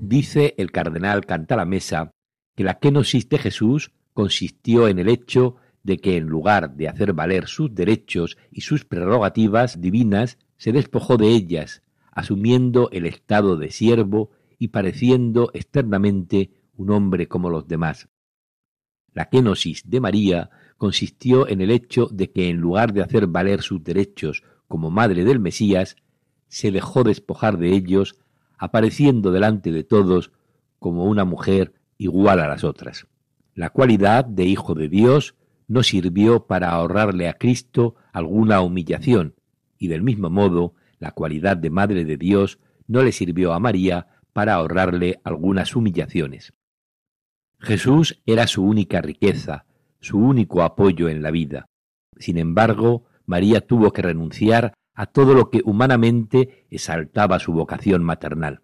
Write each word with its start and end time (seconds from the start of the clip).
Dice 0.00 0.54
el 0.58 0.70
cardenal 0.70 1.24
Cantalamesa 1.26 2.10
que 2.54 2.64
la 2.64 2.78
kenosis 2.78 3.28
de 3.28 3.38
Jesús 3.38 3.92
consistió 4.12 4.88
en 4.88 4.98
el 4.98 5.08
hecho 5.08 5.56
de 5.82 5.98
que 5.98 6.16
en 6.16 6.26
lugar 6.26 6.76
de 6.76 6.88
hacer 6.88 7.12
valer 7.12 7.46
sus 7.46 7.74
derechos 7.74 8.36
y 8.50 8.62
sus 8.62 8.84
prerrogativas 8.84 9.80
divinas, 9.80 10.38
se 10.56 10.72
despojó 10.72 11.16
de 11.16 11.28
ellas, 11.28 11.82
asumiendo 12.10 12.88
el 12.92 13.06
estado 13.06 13.56
de 13.56 13.70
siervo 13.70 14.30
y 14.58 14.68
pareciendo 14.68 15.50
externamente 15.52 16.50
un 16.76 16.90
hombre 16.90 17.26
como 17.26 17.50
los 17.50 17.66
demás. 17.66 18.08
La 19.12 19.28
kenosis 19.28 19.82
de 19.88 20.00
María 20.00 20.50
consistió 20.76 21.48
en 21.48 21.60
el 21.60 21.70
hecho 21.70 22.08
de 22.10 22.30
que 22.30 22.48
en 22.48 22.58
lugar 22.58 22.92
de 22.92 23.02
hacer 23.02 23.26
valer 23.26 23.62
sus 23.62 23.82
derechos 23.82 24.42
como 24.68 24.90
madre 24.90 25.24
del 25.24 25.38
Mesías, 25.38 25.96
se 26.54 26.70
dejó 26.70 27.02
despojar 27.02 27.58
de 27.58 27.74
ellos 27.74 28.14
apareciendo 28.58 29.32
delante 29.32 29.72
de 29.72 29.82
todos 29.82 30.30
como 30.78 31.04
una 31.06 31.24
mujer 31.24 31.74
igual 31.98 32.38
a 32.38 32.46
las 32.46 32.62
otras. 32.62 33.08
La 33.56 33.70
cualidad 33.70 34.24
de 34.24 34.44
Hijo 34.44 34.76
de 34.76 34.88
Dios 34.88 35.34
no 35.66 35.82
sirvió 35.82 36.46
para 36.46 36.70
ahorrarle 36.70 37.28
a 37.28 37.32
Cristo 37.32 37.96
alguna 38.12 38.60
humillación, 38.60 39.34
y 39.78 39.88
del 39.88 40.04
mismo 40.04 40.30
modo 40.30 40.74
la 41.00 41.10
cualidad 41.10 41.56
de 41.56 41.70
Madre 41.70 42.04
de 42.04 42.16
Dios 42.16 42.60
no 42.86 43.02
le 43.02 43.10
sirvió 43.10 43.52
a 43.52 43.58
María 43.58 44.06
para 44.32 44.54
ahorrarle 44.54 45.20
algunas 45.24 45.74
humillaciones. 45.74 46.52
Jesús 47.58 48.22
era 48.26 48.46
su 48.46 48.62
única 48.62 49.00
riqueza, 49.00 49.66
su 49.98 50.18
único 50.18 50.62
apoyo 50.62 51.08
en 51.08 51.20
la 51.20 51.32
vida. 51.32 51.66
Sin 52.16 52.38
embargo, 52.38 53.06
María 53.26 53.60
tuvo 53.60 53.92
que 53.92 54.02
renunciar 54.02 54.74
a 54.94 55.06
todo 55.06 55.34
lo 55.34 55.50
que 55.50 55.62
humanamente 55.64 56.66
exaltaba 56.70 57.38
su 57.38 57.52
vocación 57.52 58.02
maternal. 58.02 58.62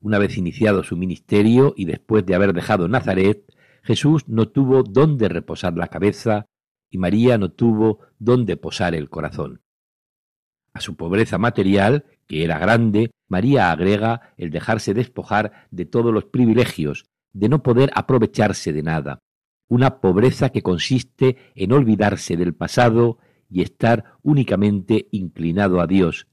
Una 0.00 0.18
vez 0.18 0.36
iniciado 0.36 0.82
su 0.82 0.96
ministerio 0.96 1.74
y 1.76 1.84
después 1.84 2.24
de 2.26 2.34
haber 2.34 2.52
dejado 2.52 2.88
Nazaret, 2.88 3.44
Jesús 3.82 4.28
no 4.28 4.48
tuvo 4.48 4.82
dónde 4.82 5.28
reposar 5.28 5.76
la 5.76 5.88
cabeza 5.88 6.46
y 6.90 6.98
María 6.98 7.38
no 7.38 7.50
tuvo 7.50 8.00
dónde 8.18 8.56
posar 8.56 8.94
el 8.94 9.08
corazón. 9.10 9.62
A 10.74 10.80
su 10.80 10.96
pobreza 10.96 11.38
material, 11.38 12.04
que 12.26 12.44
era 12.44 12.58
grande, 12.58 13.10
María 13.28 13.70
agrega 13.70 14.34
el 14.36 14.50
dejarse 14.50 14.94
despojar 14.94 15.66
de 15.70 15.84
todos 15.84 16.12
los 16.12 16.24
privilegios, 16.24 17.04
de 17.32 17.48
no 17.48 17.62
poder 17.62 17.90
aprovecharse 17.94 18.72
de 18.72 18.82
nada, 18.82 19.18
una 19.68 20.00
pobreza 20.00 20.50
que 20.50 20.62
consiste 20.62 21.36
en 21.54 21.72
olvidarse 21.72 22.36
del 22.36 22.54
pasado 22.54 23.18
y 23.52 23.60
estar 23.60 24.16
únicamente 24.22 25.08
inclinado 25.10 25.80
a 25.80 25.86
Dios, 25.86 26.26